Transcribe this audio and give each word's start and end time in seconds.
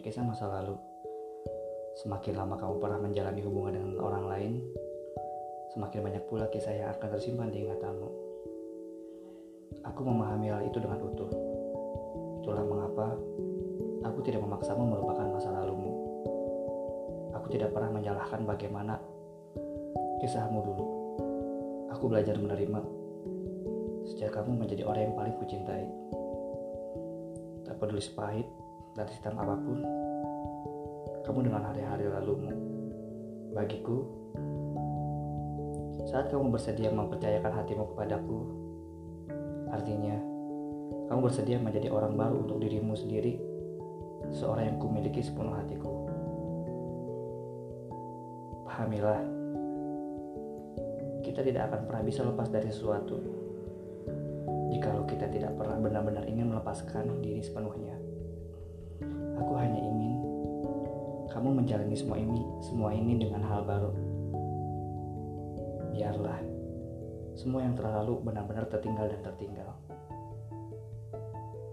kisah 0.00 0.24
masa 0.24 0.48
lalu. 0.48 0.76
Semakin 2.00 2.32
lama 2.40 2.56
kamu 2.56 2.80
pernah 2.80 2.98
menjalani 2.98 3.40
hubungan 3.44 3.76
dengan 3.76 4.00
orang 4.00 4.24
lain, 4.24 4.52
semakin 5.76 6.00
banyak 6.00 6.24
pula 6.24 6.48
kisah 6.48 6.72
yang 6.72 6.88
akan 6.96 7.08
tersimpan 7.12 7.52
di 7.52 7.68
ingatanmu. 7.68 8.08
Aku 9.84 10.00
memahami 10.00 10.48
hal 10.48 10.64
itu 10.64 10.80
dengan 10.80 11.04
utuh. 11.04 11.30
Itulah 12.40 12.64
mengapa 12.64 13.06
aku 14.00 14.18
tidak 14.24 14.40
memaksamu 14.40 14.82
melupakan 14.88 15.28
masa 15.28 15.52
lalumu. 15.52 15.92
Aku 17.36 17.46
tidak 17.52 17.76
pernah 17.76 17.92
menyalahkan 17.92 18.40
bagaimana 18.48 18.96
kisahmu 20.24 20.58
dulu. 20.64 20.84
Aku 21.92 22.08
belajar 22.08 22.40
menerima 22.40 22.80
sejak 24.08 24.32
kamu 24.32 24.64
menjadi 24.64 24.88
orang 24.88 25.12
yang 25.12 25.16
paling 25.16 25.36
kucintai. 25.36 25.84
Tak 27.68 27.76
peduli 27.76 28.02
sepahit 28.02 28.48
dan 28.98 29.06
hitam 29.10 29.34
apa 29.38 29.54
pun, 29.58 29.78
kamu 31.26 31.38
dengan 31.46 31.62
hari-hari 31.70 32.10
lalumu. 32.10 32.50
Bagiku, 33.54 34.06
saat 36.06 36.30
kamu 36.30 36.54
bersedia 36.54 36.90
mempercayakan 36.90 37.52
hatimu 37.54 37.94
kepadaku, 37.94 38.38
artinya 39.70 40.16
kamu 41.10 41.20
bersedia 41.26 41.58
menjadi 41.58 41.90
orang 41.90 42.14
baru 42.14 42.46
untuk 42.46 42.62
dirimu 42.62 42.94
sendiri, 42.94 43.38
seorang 44.30 44.74
yang 44.74 44.78
kumiliki 44.78 45.22
sepenuh 45.22 45.54
hatiku. 45.54 45.90
Pahamilah, 48.70 49.20
kita 51.26 51.42
tidak 51.42 51.70
akan 51.70 51.80
pernah 51.90 52.02
bisa 52.06 52.22
lepas 52.22 52.48
dari 52.48 52.70
sesuatu 52.70 53.40
jikalau 54.80 55.04
kita 55.04 55.28
tidak 55.28 55.52
pernah 55.60 55.76
benar-benar 55.76 56.24
ingin 56.24 56.56
melepaskan 56.56 57.20
diri 57.20 57.44
sepenuhnya. 57.44 57.99
Aku 59.40 59.56
hanya 59.56 59.80
ingin 59.80 60.20
kamu 61.32 61.62
menjalani 61.62 61.96
semua 61.96 62.20
ini, 62.20 62.44
semua 62.60 62.92
ini 62.92 63.16
dengan 63.16 63.40
hal 63.48 63.64
baru. 63.64 63.90
Biarlah 65.96 66.40
semua 67.38 67.64
yang 67.64 67.72
terlalu 67.72 68.20
benar-benar 68.20 68.68
tertinggal 68.68 69.08
dan 69.08 69.24
tertinggal. 69.24 69.70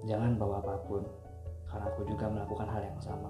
Jangan 0.08 0.40
bawa 0.40 0.64
apa 0.64 0.80
pun, 0.88 1.04
karena 1.68 1.92
aku 1.92 2.08
juga 2.08 2.32
melakukan 2.32 2.72
hal 2.72 2.80
yang 2.88 3.02
sama. 3.04 3.28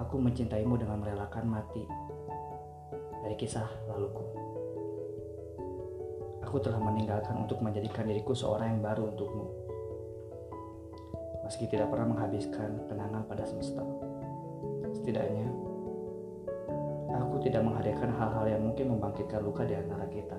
Aku 0.00 0.16
mencintaimu 0.16 0.80
dengan 0.80 1.04
merelakan 1.04 1.52
mati 1.52 1.84
dari 3.20 3.36
kisah 3.36 3.68
laluku. 3.90 4.24
Aku 6.48 6.56
telah 6.62 6.80
meninggalkan 6.80 7.36
untuk 7.36 7.60
menjadikan 7.60 8.08
diriku 8.08 8.32
seorang 8.32 8.78
yang 8.78 8.80
baru 8.80 9.12
untukmu. 9.12 9.65
Meski 11.46 11.70
tidak 11.70 11.94
pernah 11.94 12.10
menghabiskan 12.10 12.74
kenangan 12.90 13.22
pada 13.30 13.46
semesta. 13.46 13.86
Setidaknya, 14.90 15.46
aku 17.14 17.38
tidak 17.46 17.62
menghadirkan 17.62 18.10
hal-hal 18.10 18.50
yang 18.50 18.66
mungkin 18.66 18.90
membangkitkan 18.90 19.46
luka 19.46 19.62
di 19.62 19.78
antara 19.78 20.10
kita. 20.10 20.34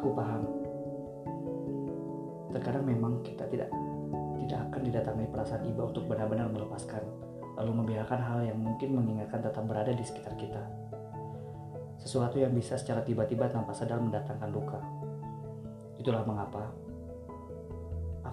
Aku 0.00 0.16
paham. 0.16 0.48
Terkadang 2.56 2.88
memang 2.88 3.20
kita 3.20 3.44
tidak 3.52 3.68
tidak 4.40 4.60
akan 4.72 4.80
didatangi 4.80 5.28
perasaan 5.28 5.68
iba 5.68 5.84
untuk 5.84 6.08
benar-benar 6.08 6.48
melepaskan, 6.48 7.04
lalu 7.60 7.84
membiarkan 7.84 8.20
hal 8.24 8.40
yang 8.48 8.56
mungkin 8.56 8.96
mengingatkan 8.96 9.44
tetap 9.44 9.68
berada 9.68 9.92
di 9.92 10.04
sekitar 10.08 10.32
kita 10.40 10.64
sesuatu 12.04 12.36
yang 12.36 12.52
bisa 12.52 12.76
secara 12.76 13.00
tiba-tiba 13.00 13.48
tanpa 13.48 13.72
sadar 13.72 13.96
mendatangkan 13.96 14.50
luka. 14.52 14.76
Itulah 15.96 16.20
mengapa 16.28 16.68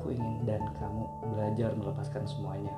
aku 0.01 0.17
ingin 0.17 0.41
dan 0.50 0.66
kamu 0.81 1.06
belajar 1.29 1.69
melepaskan 1.78 2.25
semuanya. 2.25 2.73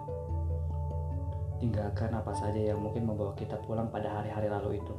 Tinggalkan 1.63 2.11
apa 2.11 2.35
saja 2.35 2.59
yang 2.59 2.83
mungkin 2.83 3.07
membawa 3.07 3.31
kita 3.39 3.55
pulang 3.63 3.87
pada 3.87 4.11
hari-hari 4.11 4.51
lalu 4.51 4.83
itu. 4.83 4.95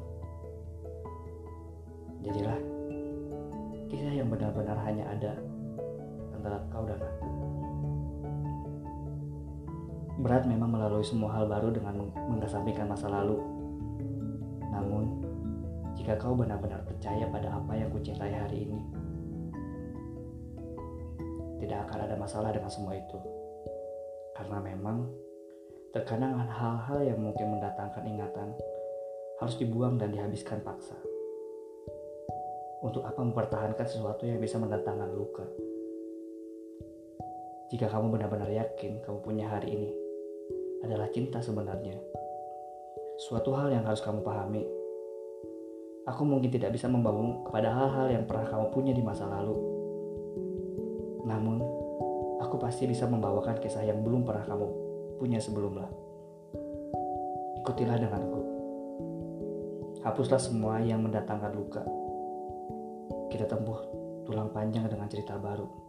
Jadilah 2.24 2.56
kisah 3.92 4.16
yang 4.16 4.32
benar-benar 4.32 4.80
hanya 4.88 5.04
ada 5.12 5.36
antara 6.32 6.64
kau 6.72 6.88
dan 6.88 6.96
aku. 6.96 7.28
Berat 10.24 10.48
memang 10.48 10.72
melalui 10.72 11.04
semua 11.04 11.36
hal 11.36 11.44
baru 11.44 11.76
dengan 11.76 12.08
mengesampingkan 12.32 12.88
masa 12.88 13.12
lalu. 13.12 13.36
Namun, 14.72 15.20
jika 15.92 16.16
kau 16.16 16.32
benar-benar 16.32 16.80
percaya 16.88 17.28
pada 17.28 17.60
apa 17.60 17.76
yang 17.76 17.92
kucintai 17.92 18.32
hari 18.32 18.64
ini. 18.64 18.93
Tidak 21.64 21.80
akan 21.88 21.98
ada 22.04 22.20
masalah 22.20 22.52
dengan 22.52 22.68
semua 22.68 22.92
itu. 22.92 23.16
Karena 24.36 24.60
memang 24.60 25.08
terkadang 25.96 26.36
hal-hal 26.44 27.00
yang 27.08 27.24
mungkin 27.24 27.56
mendatangkan 27.56 28.04
ingatan 28.04 28.52
harus 29.40 29.56
dibuang 29.56 29.96
dan 29.96 30.12
dihabiskan 30.12 30.60
paksa. 30.60 30.92
Untuk 32.84 33.00
apa 33.08 33.16
mempertahankan 33.24 33.88
sesuatu 33.88 34.28
yang 34.28 34.36
bisa 34.44 34.60
mendatangkan 34.60 35.08
luka? 35.16 35.48
Jika 37.72 37.88
kamu 37.88 38.12
benar-benar 38.12 38.52
yakin 38.52 39.00
kamu 39.00 39.24
punya 39.24 39.48
hari 39.48 39.72
ini 39.72 39.90
adalah 40.84 41.08
cinta 41.08 41.40
sebenarnya, 41.40 41.96
suatu 43.24 43.56
hal 43.56 43.72
yang 43.72 43.88
harus 43.88 44.04
kamu 44.04 44.20
pahami 44.20 44.68
Aku 46.04 46.20
mungkin 46.28 46.52
tidak 46.52 46.76
bisa 46.76 46.84
membawamu 46.84 47.48
kepada 47.48 47.72
hal-hal 47.72 48.12
yang 48.12 48.24
pernah 48.28 48.44
kamu 48.44 48.68
punya 48.76 48.92
di 48.92 49.00
masa 49.00 49.24
lalu. 49.24 49.73
Namun, 51.24 51.60
aku 52.40 52.56
pasti 52.60 52.84
bisa 52.84 53.08
membawakan 53.08 53.60
kisah 53.60 53.84
yang 53.84 54.04
belum 54.04 54.24
pernah 54.24 54.44
kamu 54.44 54.68
punya 55.16 55.40
sebelumnya. 55.40 55.88
Ikutilah 57.64 57.96
denganku. 57.96 58.40
Hapuslah 60.04 60.36
semua 60.36 60.84
yang 60.84 61.00
mendatangkan 61.00 61.52
luka. 61.56 61.82
Kita 63.32 63.48
tempuh 63.48 63.80
tulang 64.28 64.52
panjang 64.52 64.84
dengan 64.84 65.08
cerita 65.08 65.40
baru. 65.40 65.83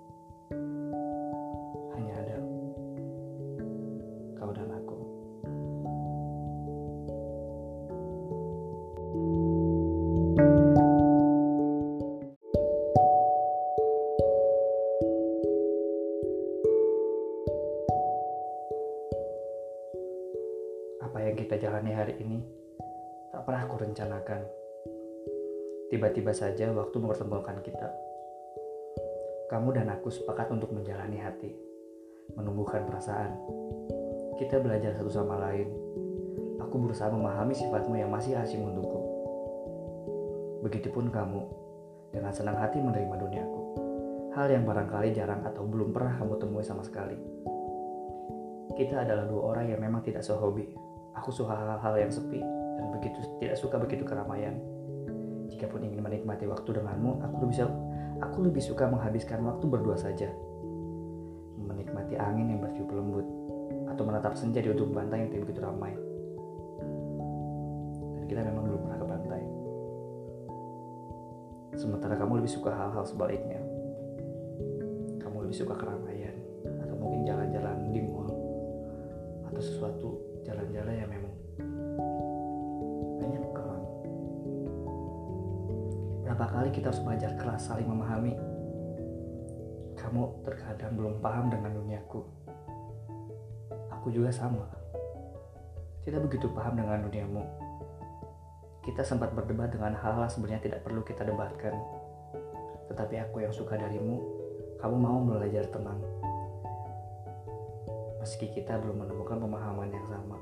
Tak 23.35 23.43
pernah 23.43 23.67
aku 23.67 23.75
rencanakan. 23.83 24.41
Tiba-tiba 25.91 26.31
saja 26.31 26.71
waktu 26.71 26.95
mempertemukan 27.03 27.59
kita. 27.67 27.91
Kamu 29.51 29.75
dan 29.75 29.91
aku 29.91 30.07
sepakat 30.07 30.55
untuk 30.55 30.71
menjalani 30.71 31.19
hati, 31.19 31.51
menumbuhkan 32.39 32.87
perasaan. 32.87 33.35
Kita 34.39 34.63
belajar 34.63 34.95
satu 34.95 35.11
sama 35.11 35.35
lain. 35.51 35.67
Aku 36.63 36.79
berusaha 36.79 37.11
memahami 37.11 37.51
sifatmu 37.51 37.99
yang 37.99 38.07
masih 38.07 38.39
asing 38.39 38.63
untukku. 38.63 39.03
Begitupun 40.63 41.11
kamu, 41.11 41.43
dengan 42.15 42.31
senang 42.31 42.55
hati 42.55 42.79
menerima 42.79 43.19
duniaku. 43.19 43.61
Hal 44.31 44.47
yang 44.47 44.63
barangkali 44.63 45.11
jarang 45.11 45.43
atau 45.43 45.67
belum 45.67 45.91
pernah 45.91 46.15
kamu 46.23 46.39
temui 46.39 46.63
sama 46.63 46.87
sekali. 46.87 47.19
Kita 48.79 49.03
adalah 49.03 49.27
dua 49.27 49.51
orang 49.51 49.75
yang 49.75 49.83
memang 49.83 49.99
tidak 50.07 50.23
sehobi, 50.23 50.71
Aku 51.19 51.35
suka 51.35 51.51
hal-hal 51.51 51.99
yang 51.99 52.11
sepi 52.15 52.64
dan 52.75 52.85
begitu 52.95 53.19
tidak 53.39 53.57
suka 53.59 53.75
begitu 53.79 54.03
keramaian. 54.03 54.59
Jikapun 55.51 55.85
ingin 55.85 56.01
menikmati 56.01 56.49
waktu 56.49 56.69
denganmu, 56.81 57.21
aku 57.23 57.35
lebih 57.47 57.57
aku 58.19 58.37
lebih 58.47 58.63
suka 58.63 58.89
menghabiskan 58.89 59.43
waktu 59.45 59.65
berdua 59.67 59.95
saja. 59.95 60.27
Menikmati 61.59 62.19
angin 62.19 62.55
yang 62.55 62.59
bertiup 62.63 62.89
lembut 62.91 63.27
atau 63.91 64.03
menatap 64.03 64.35
senja 64.35 64.59
di 64.59 64.69
ujung 64.71 64.91
pantai 64.91 65.23
yang 65.23 65.29
tidak 65.31 65.43
begitu 65.47 65.61
ramai. 65.63 65.93
Dan 68.19 68.23
kita 68.27 68.41
memang 68.43 68.63
belum 68.67 68.79
pernah 68.83 68.97
ke 68.99 69.07
pantai. 69.07 69.41
Sementara 71.75 72.15
kamu 72.15 72.43
lebih 72.43 72.51
suka 72.51 72.71
hal-hal 72.71 73.03
sebaliknya. 73.07 73.61
Kamu 75.19 75.47
lebih 75.47 75.55
suka 75.55 75.75
keramaian 75.75 76.35
atau 76.83 76.95
mungkin 76.95 77.27
jalan-jalan 77.27 77.91
di 77.91 78.01
mall 78.03 78.31
atau 79.51 79.61
sesuatu 79.61 80.09
jalan-jalan 80.43 80.95
yang 80.99 81.09
memang 81.11 81.44
Berapa 86.35 86.51
kali 86.51 86.69
kita 86.75 86.91
harus 86.91 86.99
belajar 86.99 87.31
keras 87.39 87.63
saling 87.63 87.87
memahami. 87.87 88.35
Kamu 89.95 90.43
terkadang 90.43 90.99
belum 90.99 91.23
paham 91.23 91.47
dengan 91.47 91.71
duniaku. 91.79 92.27
Aku 93.95 94.11
juga 94.11 94.35
sama. 94.35 94.67
Tidak 96.03 96.19
begitu 96.19 96.51
paham 96.51 96.75
dengan 96.75 97.07
duniamu. 97.07 97.39
Kita 98.83 98.99
sempat 99.07 99.31
berdebat 99.31 99.71
dengan 99.71 99.95
hal-hal 99.95 100.27
sebenarnya 100.27 100.59
tidak 100.59 100.83
perlu 100.83 101.07
kita 101.07 101.23
debatkan. 101.23 101.71
Tetapi 102.91 103.15
aku 103.31 103.39
yang 103.39 103.55
suka 103.55 103.79
darimu, 103.79 104.19
kamu 104.83 104.95
mau 104.99 105.23
belajar 105.23 105.63
tenang. 105.71 106.03
meski 108.19 108.51
kita 108.51 108.75
belum 108.83 109.07
menemukan 109.07 109.39
pemahaman 109.39 109.87
yang 109.87 110.07
sama. 110.11 110.35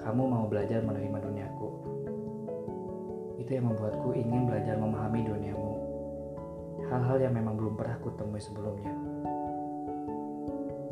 Kamu 0.00 0.22
mau 0.24 0.48
belajar 0.48 0.80
menerima 0.80 1.20
duniaku. 1.20 1.95
Itu 3.46 3.62
yang 3.62 3.70
membuatku 3.70 4.10
ingin 4.10 4.50
belajar 4.50 4.74
memahami 4.74 5.22
duniamu. 5.22 5.72
Hal-hal 6.90 7.22
yang 7.22 7.30
memang 7.30 7.54
belum 7.54 7.78
pernah 7.78 7.94
ku 8.02 8.10
temui 8.18 8.42
sebelumnya. 8.42 8.90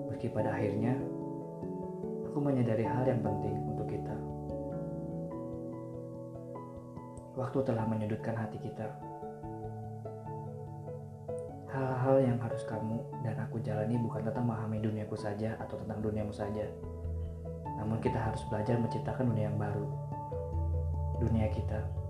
Meski 0.07 0.31
pada 0.31 0.55
akhirnya, 0.55 0.95
aku 2.31 2.39
menyadari 2.39 2.87
hal 2.87 3.11
yang 3.11 3.27
penting 3.27 3.59
untuk 3.59 3.91
kita. 3.91 4.15
Waktu 7.35 7.59
telah 7.67 7.91
menyudutkan 7.91 8.39
hati 8.39 8.63
kita 8.63 8.87
Hal-hal 11.75 12.23
yang 12.23 12.39
harus 12.39 12.63
kamu 12.71 13.03
dan 13.27 13.35
aku 13.35 13.59
jalani 13.59 13.99
bukan 13.99 14.23
tentang 14.31 14.47
memahami 14.47 14.79
duniaku 14.79 15.19
saja 15.19 15.59
atau 15.59 15.75
tentang 15.83 16.07
duniamu 16.07 16.31
saja. 16.31 16.71
Namun 17.83 17.99
kita 17.99 18.15
harus 18.15 18.47
belajar 18.47 18.79
menciptakan 18.79 19.35
dunia 19.35 19.51
yang 19.51 19.59
baru. 19.59 19.91
Dunia 21.19 21.51
kita. 21.51 22.04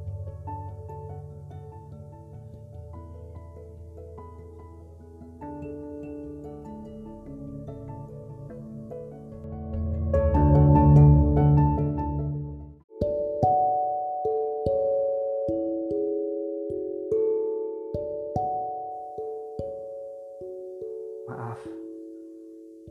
Maaf, 21.55 21.71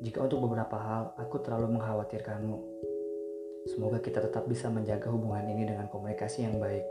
jika 0.07 0.23
untuk 0.23 0.47
beberapa 0.47 0.79
hal 0.79 1.11
aku 1.19 1.35
terlalu 1.43 1.75
mengkhawatirkanmu. 1.75 2.55
Semoga 3.67 3.99
kita 3.99 4.23
tetap 4.23 4.47
bisa 4.47 4.71
menjaga 4.71 5.11
hubungan 5.11 5.43
ini 5.51 5.67
dengan 5.67 5.91
komunikasi 5.91 6.47
yang 6.47 6.63
baik. 6.63 6.87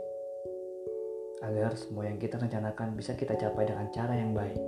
Agar 1.41 1.73
semua 1.73 2.05
yang 2.05 2.21
kita 2.21 2.37
rencanakan 2.37 2.93
bisa 2.93 3.17
kita 3.17 3.33
capai 3.33 3.65
dengan 3.65 3.89
cara 3.89 4.13
yang 4.13 4.37
baik. 4.37 4.61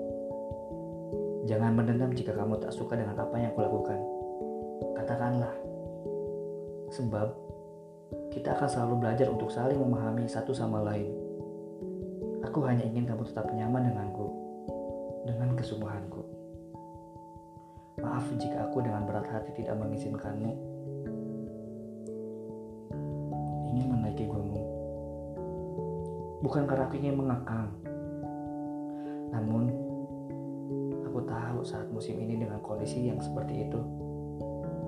Jangan 1.46 1.78
mendendam 1.78 2.10
jika 2.10 2.34
kamu 2.34 2.57
tak 2.57 2.74
suka 2.74 2.98
dengan 2.98 3.22
apa 3.22 3.38
yang 3.38 3.54
kulakukan. 3.54 4.02
Katakanlah. 4.98 5.54
Sebab 6.90 7.28
kita 8.34 8.57
akan 8.57 8.66
selalu 8.66 8.94
belajar 9.06 9.30
untuk 9.30 9.54
saling 9.54 9.78
memahami 9.78 10.25
satu 10.25 10.57
sama 10.57 10.81
lain. 10.81 11.13
Aku 12.50 12.66
hanya 12.66 12.81
ingin 12.81 13.06
kamu 13.06 13.30
tetap 13.30 13.46
nyaman 13.54 13.94
denganku, 13.94 14.25
dengan 15.30 15.54
kesungguhanku. 15.54 16.34
Maaf 17.95 18.27
jika 18.36 18.68
aku 18.68 18.83
dengan 18.83 19.07
berat 19.07 19.27
hati 19.31 19.56
tidak 19.56 19.80
mengizinkanmu 19.80 20.51
ingin 23.71 23.88
menaiki 23.92 24.27
gunung. 24.27 24.63
Bukan 26.44 26.68
karena 26.68 26.88
aku 26.88 26.95
ingin 27.00 27.15
mengekang, 27.15 27.71
namun 29.31 29.71
aku 31.07 31.19
tahu 31.24 31.59
saat 31.63 31.88
musim 31.92 32.19
ini 32.19 32.39
dengan 32.39 32.59
kondisi 32.59 33.07
yang 33.07 33.19
seperti 33.24 33.68
itu, 33.68 33.80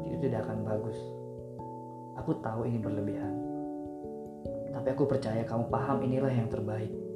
itu 0.08 0.16
tidak 0.28 0.48
akan 0.48 0.68
bagus. 0.68 1.00
Aku 2.20 2.36
tahu 2.44 2.68
ini 2.68 2.78
berlebihan, 2.78 3.34
tapi 4.76 4.88
aku 4.92 5.08
percaya 5.08 5.48
kamu 5.48 5.72
paham 5.72 6.04
inilah 6.04 6.32
yang 6.32 6.52
terbaik. 6.52 7.07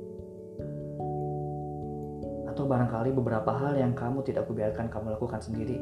Atau 2.51 2.67
barangkali 2.67 3.15
beberapa 3.15 3.47
hal 3.55 3.79
yang 3.79 3.95
kamu 3.95 4.27
tidak 4.27 4.43
kubiarkan 4.51 4.91
kamu 4.91 5.15
lakukan 5.15 5.39
sendiri. 5.39 5.79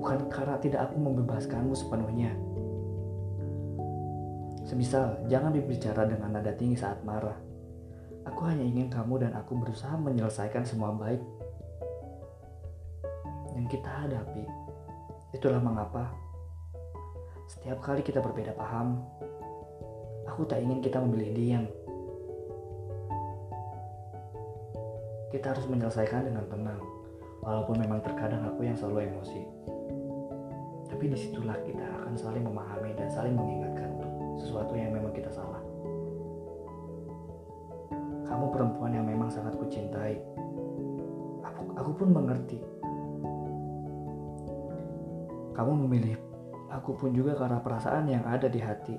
Bukan 0.00 0.32
karena 0.32 0.56
tidak 0.56 0.88
aku 0.88 0.96
membebaskanmu 0.96 1.76
sepenuhnya. 1.76 2.32
Semisal, 4.64 5.20
jangan 5.28 5.52
berbicara 5.52 6.08
dengan 6.08 6.32
nada 6.32 6.56
tinggi 6.56 6.80
saat 6.80 7.04
marah. 7.04 7.36
Aku 8.24 8.48
hanya 8.48 8.64
ingin 8.64 8.88
kamu 8.88 9.20
dan 9.20 9.36
aku 9.36 9.60
berusaha 9.60 9.92
menyelesaikan 10.00 10.64
semua 10.64 10.96
baik 10.96 11.20
yang 13.52 13.68
kita 13.68 14.08
hadapi. 14.08 14.48
Itulah 15.36 15.60
mengapa 15.60 16.08
setiap 17.44 17.84
kali 17.84 18.00
kita 18.00 18.24
berbeda 18.24 18.56
paham, 18.56 19.04
aku 20.24 20.48
tak 20.48 20.64
ingin 20.64 20.80
kita 20.80 20.96
memilih 20.96 21.30
diam 21.36 21.64
Kita 25.34 25.50
harus 25.50 25.66
menyelesaikan 25.66 26.30
dengan 26.30 26.46
tenang, 26.46 26.78
walaupun 27.42 27.82
memang 27.82 27.98
terkadang 28.06 28.46
aku 28.46 28.70
yang 28.70 28.78
selalu 28.78 29.10
emosi. 29.10 29.42
Tapi 30.86 31.10
di 31.10 31.18
situlah 31.18 31.58
kita 31.66 31.82
akan 31.82 32.14
saling 32.14 32.46
memahami 32.46 32.94
dan 32.94 33.10
saling 33.10 33.34
mengingatkan 33.34 33.98
untuk 33.98 34.38
sesuatu 34.38 34.78
yang 34.78 34.94
memang 34.94 35.10
kita 35.10 35.26
salah. 35.34 35.58
Kamu 38.30 38.46
perempuan 38.54 38.94
yang 38.94 39.10
memang 39.10 39.26
sangat 39.26 39.58
kucintai. 39.58 40.22
Aku, 41.42 41.62
aku 41.82 41.90
pun 41.98 42.14
mengerti. 42.14 42.62
Kamu 45.50 45.72
memilih 45.82 46.14
aku 46.70 46.94
pun 46.94 47.10
juga 47.10 47.34
karena 47.34 47.58
perasaan 47.58 48.06
yang 48.06 48.22
ada 48.22 48.46
di 48.46 48.62
hati. 48.62 48.94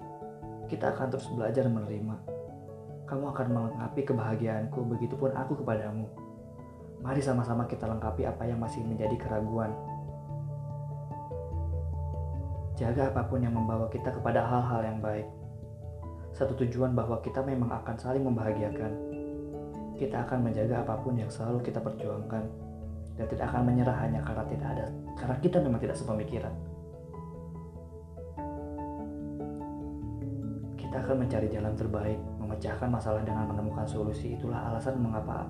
Kita 0.67 0.99
akan 0.99 1.15
terus 1.15 1.31
belajar 1.31 1.63
menerima. 1.71 2.35
Kamu 3.07 3.23
akan 3.31 3.47
melengkapi 3.55 4.03
kebahagiaanku, 4.03 4.83
begitupun 4.83 5.31
aku 5.31 5.63
kepadamu. 5.63 6.24
Mari 7.05 7.21
sama-sama 7.21 7.69
kita 7.69 7.85
lengkapi 7.85 8.25
apa 8.25 8.49
yang 8.49 8.57
masih 8.57 8.81
menjadi 8.81 9.13
keraguan. 9.13 9.69
Jaga 12.73 13.13
apa 13.13 13.29
pun 13.29 13.45
yang 13.45 13.53
membawa 13.53 13.85
kita 13.93 14.09
kepada 14.09 14.41
hal-hal 14.41 14.81
yang 14.81 14.97
baik. 14.97 15.29
Satu 16.33 16.57
tujuan 16.65 16.97
bahwa 16.97 17.21
kita 17.21 17.45
memang 17.45 17.69
akan 17.69 17.95
saling 18.01 18.25
membahagiakan. 18.25 18.89
Kita 20.01 20.25
akan 20.25 20.49
menjaga 20.49 20.81
apa 20.81 20.97
pun 20.97 21.13
yang 21.13 21.29
selalu 21.29 21.61
kita 21.61 21.77
perjuangkan 21.77 22.43
dan 23.15 23.25
tidak 23.29 23.53
akan 23.53 23.63
menyerah 23.69 23.95
hanya 24.01 24.19
karena 24.25 24.43
tidak 24.49 24.67
ada 24.73 24.85
karena 25.15 25.35
kita 25.39 25.57
memang 25.61 25.79
tidak 25.79 25.97
sepemikiran. 26.01 26.53
Kita 30.73 30.95
akan 31.05 31.15
mencari 31.21 31.47
jalan 31.53 31.73
terbaik, 31.77 32.19
memecahkan 32.41 32.89
masalah 32.89 33.21
dengan 33.21 33.45
menemukan 33.45 33.85
solusi. 33.85 34.35
Itulah 34.35 34.73
alasan 34.73 34.99
mengapa 34.99 35.47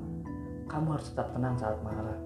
kamu 0.66 0.98
harus 0.98 1.08
tetap 1.14 1.32
tenang 1.34 1.56
saat 1.58 1.78
marah. 1.86 2.18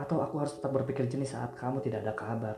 Atau 0.00 0.24
aku 0.24 0.40
harus 0.40 0.56
tetap 0.56 0.72
berpikir 0.72 1.04
jernih 1.04 1.28
saat 1.28 1.52
kamu 1.56 1.84
tidak 1.84 2.04
ada 2.08 2.16
kabar. 2.16 2.56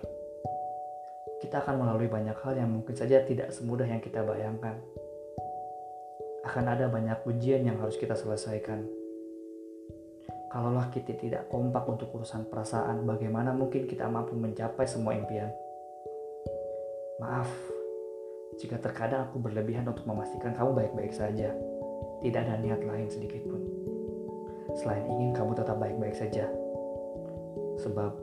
Kita 1.42 1.58
akan 1.58 1.82
melalui 1.82 2.06
banyak 2.06 2.38
hal 2.38 2.54
yang 2.54 2.70
mungkin 2.70 2.94
saja 2.94 3.18
tidak 3.26 3.50
semudah 3.50 3.82
yang 3.82 3.98
kita 3.98 4.22
bayangkan. 4.22 4.78
Akan 6.46 6.70
ada 6.70 6.86
banyak 6.86 7.18
ujian 7.26 7.66
yang 7.66 7.82
harus 7.82 7.98
kita 7.98 8.14
selesaikan. 8.14 8.86
Kalaulah 10.54 10.92
kita 10.92 11.16
tidak 11.18 11.48
kompak 11.48 11.82
untuk 11.88 12.12
urusan 12.12 12.46
perasaan, 12.46 13.08
bagaimana 13.08 13.56
mungkin 13.56 13.88
kita 13.88 14.04
mampu 14.06 14.36
mencapai 14.36 14.84
semua 14.84 15.16
impian? 15.16 15.48
Maaf, 17.18 17.48
jika 18.60 18.76
terkadang 18.76 19.32
aku 19.32 19.40
berlebihan 19.40 19.88
untuk 19.88 20.04
memastikan 20.04 20.52
kamu 20.52 20.76
baik-baik 20.76 21.14
saja. 21.16 21.56
Tidak 22.22 22.38
ada 22.38 22.54
niat 22.62 22.86
lain 22.86 23.10
sedikit 23.10 23.42
pun. 23.50 23.58
Selain 24.78 25.02
ingin 25.10 25.34
kamu 25.34 25.58
tetap 25.58 25.74
baik-baik 25.82 26.14
saja. 26.14 26.46
Sebab 27.82 28.14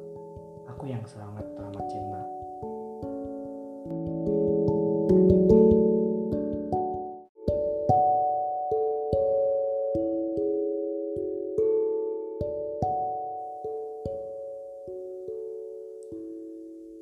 aku 0.72 0.88
yang 0.88 1.04
sangat 1.04 1.44
teramat 1.52 1.84
cinta. 1.92 2.22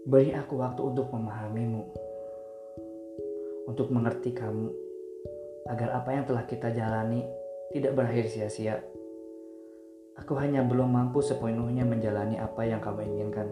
Beri 0.07 0.33
aku 0.33 0.57
waktu 0.57 0.81
untuk 0.81 1.13
memahamimu, 1.13 1.83
untuk 3.69 3.93
mengerti 3.93 4.33
kamu, 4.33 4.86
agar 5.67 5.99
apa 5.99 6.09
yang 6.15 6.23
telah 6.23 6.43
kita 6.47 6.71
jalani 6.71 7.27
tidak 7.75 7.95
berakhir 7.99 8.31
sia-sia. 8.31 8.79
Aku 10.17 10.33
hanya 10.39 10.65
belum 10.65 10.89
mampu 10.89 11.21
sepenuhnya 11.21 11.85
menjalani 11.85 12.39
apa 12.39 12.65
yang 12.65 12.81
kamu 12.81 13.05
inginkan. 13.05 13.47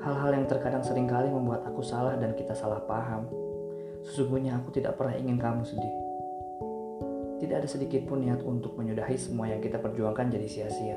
Hal-hal 0.00 0.32
yang 0.36 0.46
terkadang 0.46 0.84
sering 0.84 1.10
kali 1.10 1.28
membuat 1.28 1.66
aku 1.66 1.82
salah 1.82 2.16
dan 2.16 2.32
kita 2.36 2.54
salah 2.54 2.80
paham. 2.86 3.26
Sesungguhnya 4.06 4.56
aku 4.56 4.72
tidak 4.72 4.96
pernah 4.96 5.16
ingin 5.16 5.36
kamu 5.36 5.64
sedih. 5.66 5.94
Tidak 7.40 7.56
ada 7.56 7.68
sedikit 7.68 8.04
pun 8.04 8.20
niat 8.20 8.44
untuk 8.44 8.76
menyudahi 8.76 9.16
semua 9.16 9.48
yang 9.48 9.60
kita 9.64 9.80
perjuangkan 9.80 10.28
jadi 10.28 10.48
sia-sia. 10.48 10.96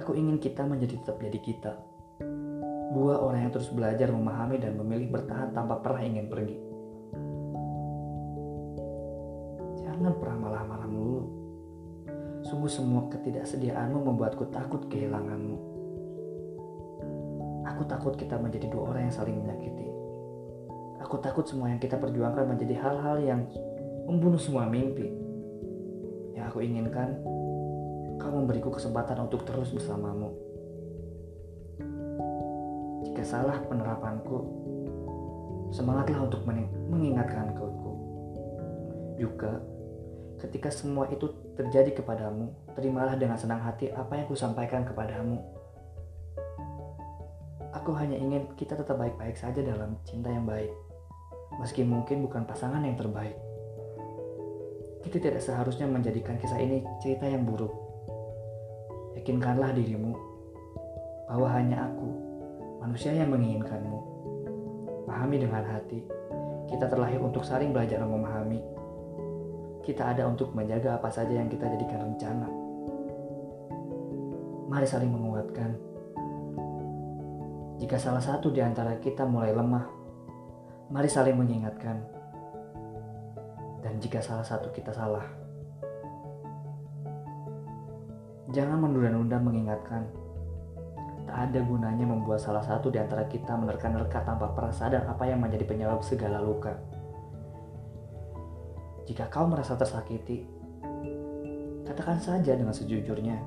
Aku 0.00 0.12
ingin 0.12 0.36
kita 0.38 0.62
menjadi 0.68 1.00
tetap 1.00 1.18
jadi 1.18 1.40
kita. 1.40 1.72
Dua 2.94 3.20
orang 3.20 3.48
yang 3.48 3.52
terus 3.52 3.72
belajar 3.72 4.08
memahami 4.12 4.60
dan 4.60 4.76
memilih 4.78 5.12
bertahan 5.12 5.52
tanpa 5.52 5.80
pernah 5.82 6.04
ingin 6.04 6.28
pergi. 6.30 6.65
Jangan 10.16 10.32
pernah 10.32 10.48
malah 10.48 10.64
marah 10.64 10.88
melulu. 10.88 11.28
Sungguh 12.40 12.72
semua 12.72 13.04
ketidaksediaanmu 13.12 14.00
membuatku 14.00 14.48
takut 14.48 14.88
kehilanganmu. 14.88 15.60
Aku 17.68 17.84
takut 17.84 18.16
kita 18.16 18.40
menjadi 18.40 18.72
dua 18.72 18.96
orang 18.96 19.12
yang 19.12 19.16
saling 19.20 19.36
menyakiti. 19.36 19.84
Aku 21.04 21.20
takut 21.20 21.44
semua 21.44 21.68
yang 21.68 21.76
kita 21.76 22.00
perjuangkan 22.00 22.48
menjadi 22.48 22.80
hal-hal 22.80 23.20
yang 23.20 23.44
membunuh 24.08 24.40
semua 24.40 24.64
mimpi. 24.64 25.12
Yang 26.32 26.48
aku 26.48 26.64
inginkan, 26.64 27.20
kau 28.16 28.32
memberiku 28.32 28.72
kesempatan 28.72 29.20
untuk 29.20 29.44
terus 29.44 29.68
bersamamu. 29.68 30.32
Jika 33.04 33.20
salah 33.20 33.60
penerapanku, 33.68 34.48
semangatlah 35.76 36.24
untuk 36.24 36.40
mengingatkanku. 36.88 37.68
Juga, 39.20 39.75
ketika 40.36 40.68
semua 40.68 41.08
itu 41.08 41.32
terjadi 41.56 41.96
kepadamu, 41.96 42.52
terimalah 42.76 43.16
dengan 43.16 43.40
senang 43.40 43.64
hati 43.64 43.88
apa 43.92 44.20
yang 44.20 44.28
kusampaikan 44.28 44.84
kepadamu. 44.84 45.40
Aku 47.72 47.92
hanya 47.96 48.16
ingin 48.16 48.48
kita 48.56 48.76
tetap 48.76 48.96
baik-baik 49.00 49.36
saja 49.36 49.60
dalam 49.60 49.96
cinta 50.04 50.28
yang 50.28 50.44
baik, 50.44 50.72
meski 51.60 51.84
mungkin 51.84 52.24
bukan 52.24 52.44
pasangan 52.44 52.84
yang 52.84 52.96
terbaik. 52.96 53.36
Kita 55.06 55.22
tidak 55.22 55.40
seharusnya 55.44 55.86
menjadikan 55.86 56.34
kisah 56.36 56.58
ini 56.58 56.82
cerita 56.98 57.30
yang 57.30 57.46
buruk. 57.46 57.70
Yakinkanlah 59.14 59.70
dirimu 59.72 60.12
bahwa 61.30 61.48
hanya 61.54 61.86
aku, 61.88 62.08
manusia 62.82 63.14
yang 63.14 63.30
menginginkanmu. 63.30 63.98
Pahami 65.06 65.36
dengan 65.38 65.62
hati, 65.62 66.02
kita 66.66 66.90
terlahir 66.90 67.22
untuk 67.22 67.46
saling 67.46 67.70
belajar 67.70 68.02
memahami 68.02 68.58
kita 69.86 70.02
ada 70.02 70.26
untuk 70.26 70.50
menjaga 70.50 70.98
apa 70.98 71.06
saja 71.06 71.30
yang 71.30 71.46
kita 71.46 71.62
jadikan 71.62 72.10
rencana. 72.10 72.50
Mari 74.66 74.82
saling 74.82 75.14
menguatkan. 75.14 75.70
Jika 77.78 77.94
salah 77.94 78.18
satu 78.18 78.50
di 78.50 78.58
antara 78.58 78.98
kita 78.98 79.22
mulai 79.22 79.54
lemah, 79.54 79.86
mari 80.90 81.06
saling 81.06 81.38
mengingatkan. 81.38 82.02
Dan 83.78 84.02
jika 84.02 84.18
salah 84.18 84.42
satu 84.42 84.74
kita 84.74 84.90
salah, 84.90 85.22
jangan 88.50 88.82
menunda-nunda 88.82 89.38
mengingatkan. 89.38 90.02
Tak 91.30 91.54
ada 91.54 91.62
gunanya 91.62 92.10
membuat 92.10 92.42
salah 92.42 92.62
satu 92.62 92.90
di 92.90 92.98
antara 92.98 93.30
kita 93.30 93.54
menerka-nerka 93.54 94.26
tanpa 94.26 94.50
perasa 94.50 94.90
dan 94.90 95.06
apa 95.06 95.30
yang 95.30 95.38
menjadi 95.38 95.62
penyebab 95.62 96.02
segala 96.02 96.42
luka. 96.42 96.74
Jika 99.06 99.30
kau 99.30 99.46
merasa 99.46 99.78
tersakiti, 99.78 100.42
katakan 101.86 102.18
saja 102.18 102.58
dengan 102.58 102.74
sejujurnya. 102.74 103.38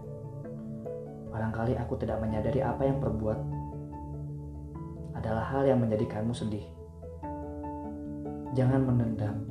Barangkali 1.35 1.75
aku 1.75 1.99
tidak 1.99 2.23
menyadari 2.23 2.63
apa 2.63 2.87
yang 2.87 3.03
perbuat 3.03 3.39
adalah 5.19 5.51
hal 5.51 5.67
yang 5.67 5.83
menjadikanmu 5.83 6.31
sedih. 6.31 6.63
Jangan 8.55 8.87
menendam. 8.87 9.43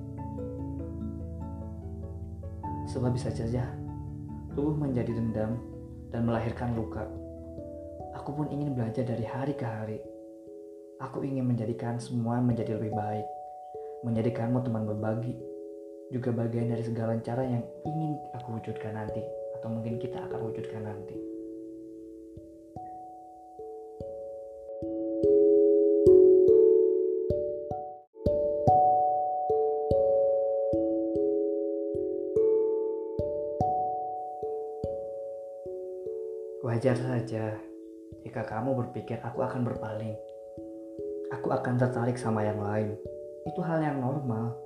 Sebab 2.88 3.12
bisa 3.12 3.28
saja 3.28 3.68
tubuh 4.56 4.80
menjadi 4.80 5.12
dendam 5.12 5.60
dan 6.08 6.24
melahirkan 6.24 6.72
luka. 6.72 7.04
Aku 8.16 8.32
pun 8.32 8.48
ingin 8.48 8.72
belajar 8.72 9.04
dari 9.04 9.28
hari 9.28 9.52
ke 9.52 9.68
hari. 9.68 10.00
Aku 11.04 11.20
ingin 11.20 11.44
menjadikan 11.44 12.00
semua 12.00 12.40
menjadi 12.40 12.80
lebih 12.80 12.96
baik. 12.96 13.28
Menjadikanmu 14.08 14.64
teman 14.64 14.88
berbagi, 14.88 15.36
juga 16.08 16.32
bagian 16.32 16.72
dari 16.72 16.80
segala 16.80 17.20
cara 17.20 17.44
yang 17.44 17.60
ingin 17.84 18.16
aku 18.32 18.56
wujudkan 18.56 18.96
nanti 18.96 19.20
atau 19.60 19.68
mungkin 19.68 20.00
kita 20.00 20.16
akan 20.24 20.40
wujudkan 20.40 20.82
nanti. 20.88 21.16
Wajar 36.64 36.96
saja 37.00 37.56
jika 38.24 38.44
kamu 38.44 38.76
berpikir 38.76 39.20
aku 39.24 39.44
akan 39.44 39.64
berpaling. 39.64 40.16
Aku 41.36 41.52
akan 41.52 41.76
tertarik 41.76 42.16
sama 42.16 42.40
yang 42.44 42.60
lain. 42.64 42.96
Itu 43.44 43.60
hal 43.60 43.84
yang 43.84 44.00
normal 44.00 44.56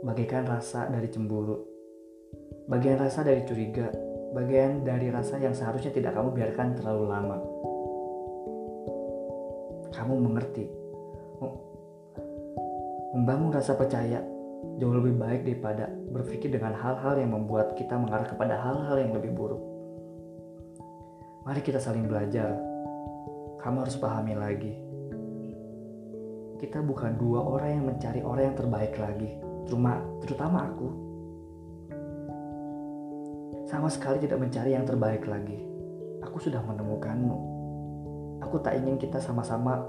bagaikan 0.00 0.48
rasa 0.48 0.88
dari 0.88 1.12
cemburu, 1.12 1.60
bagian 2.72 2.96
rasa 2.96 3.20
dari 3.20 3.44
curiga, 3.44 3.92
bagian 4.32 4.80
dari 4.80 5.12
rasa 5.12 5.36
yang 5.36 5.52
seharusnya 5.52 5.92
tidak 5.92 6.16
kamu 6.16 6.32
biarkan 6.32 6.72
terlalu 6.72 7.04
lama. 7.04 7.36
Kamu 9.92 10.14
mengerti, 10.24 10.64
membangun 13.12 13.52
rasa 13.52 13.76
percaya 13.76 14.24
jauh 14.80 14.96
lebih 14.96 15.20
baik 15.20 15.44
daripada 15.44 15.92
berpikir 15.92 16.48
dengan 16.48 16.72
hal-hal 16.80 17.20
yang 17.20 17.36
membuat 17.36 17.76
kita 17.76 18.00
mengarah 18.00 18.24
kepada 18.24 18.56
hal-hal 18.56 18.96
yang 18.96 19.12
lebih 19.12 19.36
buruk. 19.36 19.60
Mari 21.44 21.60
kita 21.60 21.76
saling 21.76 22.08
belajar. 22.08 22.56
Kamu 23.60 23.84
harus 23.84 24.00
pahami 24.00 24.32
lagi. 24.32 24.72
Kita 26.56 26.80
bukan 26.80 27.20
dua 27.20 27.44
orang 27.44 27.70
yang 27.76 27.84
mencari 27.92 28.20
orang 28.24 28.52
yang 28.52 28.56
terbaik 28.56 28.96
lagi 28.96 29.49
Cuma 29.70 30.02
terutama 30.18 30.66
aku 30.66 30.88
sama 33.70 33.86
sekali 33.86 34.18
tidak 34.18 34.42
mencari 34.42 34.74
yang 34.74 34.82
terbaik 34.82 35.30
lagi. 35.30 35.62
Aku 36.26 36.42
sudah 36.42 36.58
menemukanmu. 36.58 37.36
Aku 38.42 38.58
tak 38.58 38.82
ingin 38.82 38.98
kita 38.98 39.22
sama-sama 39.22 39.86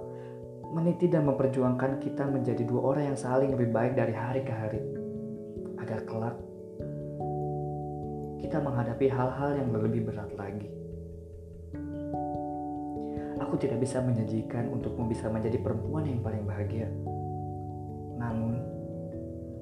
meniti 0.71 1.09
dan 1.09 1.25
memperjuangkan 1.25 1.97
kita 1.97 2.29
menjadi 2.29 2.61
dua 2.61 2.93
orang 2.93 3.11
yang 3.11 3.17
saling 3.17 3.49
lebih 3.51 3.73
baik 3.73 3.97
dari 3.97 4.13
hari 4.13 4.45
ke 4.45 4.53
hari. 4.53 4.81
Agar 5.81 6.05
kelak 6.05 6.37
kita 8.37 8.57
menghadapi 8.61 9.09
hal-hal 9.09 9.51
yang 9.57 9.69
lebih 9.73 10.05
berat 10.05 10.29
lagi. 10.37 10.69
Aku 13.41 13.57
tidak 13.57 13.81
bisa 13.81 13.97
menjanjikan 13.97 14.69
untukmu 14.69 15.09
bisa 15.09 15.25
menjadi 15.27 15.57
perempuan 15.57 16.05
yang 16.05 16.21
paling 16.21 16.45
bahagia. 16.45 16.87
Namun, 18.21 18.80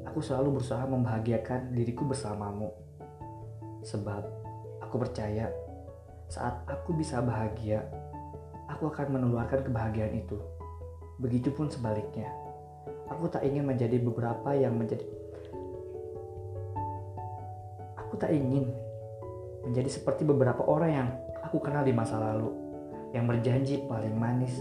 aku 0.09 0.25
selalu 0.25 0.57
berusaha 0.57 0.81
membahagiakan 0.89 1.69
diriku 1.69 2.01
bersamamu. 2.09 2.73
Sebab 3.85 4.25
aku 4.81 4.97
percaya 4.97 5.53
saat 6.25 6.65
aku 6.65 6.97
bisa 6.97 7.21
bahagia, 7.21 7.85
aku 8.65 8.89
akan 8.89 9.21
menularkan 9.21 9.61
kebahagiaan 9.61 10.17
itu. 10.17 10.41
Begitupun 11.21 11.69
sebaliknya. 11.69 12.33
Aku 13.13 13.29
tak 13.29 13.45
ingin 13.45 13.69
menjadi 13.69 14.01
beberapa 14.01 14.53
yang 14.57 14.73
menjadi 14.73 15.05
Aku 17.97 18.17
tak 18.17 18.33
ingin 18.33 18.73
menjadi 19.69 19.89
seperti 19.93 20.25
beberapa 20.25 20.65
orang 20.65 20.89
yang 20.89 21.09
aku 21.45 21.61
kenal 21.61 21.85
di 21.85 21.93
masa 21.93 22.17
lalu 22.17 22.49
yang 23.13 23.29
berjanji 23.29 23.85
paling 23.85 24.17
manis 24.17 24.57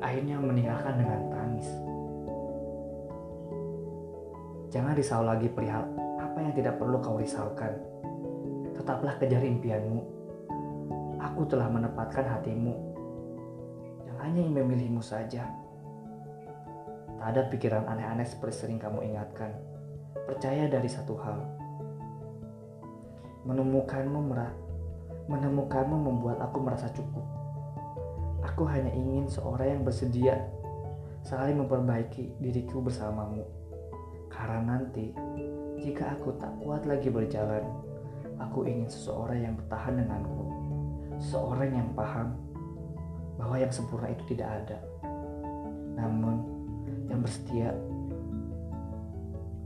akhirnya 0.00 0.40
meninggalkan 0.40 0.96
dengan 0.96 1.20
tangis. 1.30 1.68
Jangan 4.70 4.94
risau 4.94 5.26
lagi 5.26 5.50
perihal 5.50 5.82
apa 6.22 6.38
yang 6.38 6.54
tidak 6.54 6.78
perlu 6.78 7.02
kau 7.02 7.18
risaukan. 7.18 7.74
Tetaplah 8.78 9.18
kejar 9.18 9.42
impianmu. 9.42 9.98
Aku 11.18 11.42
telah 11.50 11.66
menempatkan 11.66 12.22
hatimu 12.22 12.74
yang 14.06 14.16
hanya 14.22 14.46
ingin 14.46 14.62
memilihmu 14.62 15.02
saja. 15.02 15.50
Tak 17.18 17.26
ada 17.34 17.50
pikiran 17.50 17.82
aneh-aneh 17.82 18.22
seperti 18.22 18.62
sering 18.62 18.78
kamu 18.78 19.10
ingatkan. 19.10 19.58
Percaya 20.30 20.70
dari 20.70 20.86
satu 20.86 21.18
hal. 21.18 21.42
Menemukanmu 23.50 24.20
merah, 24.22 24.54
menemukanmu 25.26 25.98
membuat 25.98 26.38
aku 26.46 26.62
merasa 26.62 26.86
cukup. 26.94 27.26
Aku 28.46 28.70
hanya 28.70 28.94
ingin 28.94 29.26
seorang 29.26 29.76
yang 29.76 29.82
bersedia 29.82 30.38
saling 31.26 31.58
memperbaiki 31.58 32.38
diriku 32.38 32.80
bersamamu. 32.80 33.59
Karena 34.40 34.80
nanti, 34.80 35.12
jika 35.76 36.16
aku 36.16 36.32
tak 36.40 36.48
kuat 36.64 36.88
lagi 36.88 37.12
berjalan, 37.12 37.60
aku 38.40 38.64
ingin 38.64 38.88
seseorang 38.88 39.36
yang 39.44 39.54
bertahan 39.60 40.00
denganku. 40.00 40.48
Seorang 41.20 41.76
yang 41.76 41.88
paham 41.92 42.32
bahwa 43.36 43.60
yang 43.60 43.68
sempurna 43.68 44.08
itu 44.08 44.24
tidak 44.32 44.48
ada. 44.64 44.78
Namun, 46.00 46.40
yang 47.12 47.20
bersetia 47.20 47.76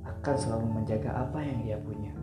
akan 0.03 0.35
selalu 0.35 0.67
menjaga 0.83 1.11
apa 1.23 1.39
yang 1.39 1.59
ia 1.63 1.79
punya. 1.79 2.14